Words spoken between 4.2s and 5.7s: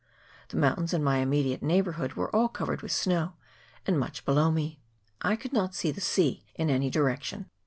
below me. I could